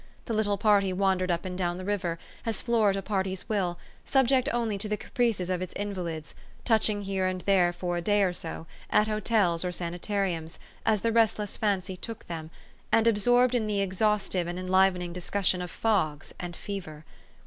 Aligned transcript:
The 0.25 0.33
little 0.33 0.57
part}' 0.57 0.83
wandered 0.97 1.29
up 1.29 1.45
and 1.45 1.55
down 1.55 1.77
the 1.77 1.85
river, 1.85 2.17
as 2.43 2.63
Florida 2.63 3.03
parties 3.03 3.47
will, 3.47 3.77
subject 4.03 4.49
only 4.51 4.79
to 4.79 4.89
the 4.89 4.97
caprices 4.97 5.47
of 5.47 5.61
its 5.61 5.75
invalids, 5.77 6.33
touching 6.65 7.03
here 7.03 7.27
and 7.27 7.41
there 7.41 7.71
for 7.71 7.97
a 7.97 8.01
day 8.01 8.23
or 8.23 8.33
so, 8.33 8.65
at 8.89 9.07
hotels 9.07 9.63
or 9.63 9.71
sanitariums, 9.71 10.57
as 10.87 11.01
the 11.01 11.11
restless 11.11 11.55
fancy 11.55 11.95
took 11.95 12.25
them, 12.25 12.49
and 12.91 13.05
absorbed 13.05 13.53
in 13.53 13.67
the 13.67 13.79
exhaustive 13.79 14.47
and 14.47 14.57
416 14.57 14.63
THE 14.63 14.65
STORY 14.65 14.67
OF 14.71 14.83
AVIS. 14.83 14.91
enlivening 14.91 15.13
discussion 15.13 15.61
of 15.61 15.69
fogs 16.09 16.33
and 16.39 16.55
fever. 16.55 17.05